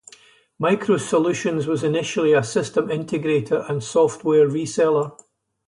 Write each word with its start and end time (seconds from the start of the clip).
MicroSolutions 0.59 1.67
was 1.67 1.83
initially 1.83 2.33
a 2.33 2.41
system 2.43 2.87
integrator 2.87 3.69
and 3.69 3.83
software 3.83 4.47
reseller. 4.49 5.15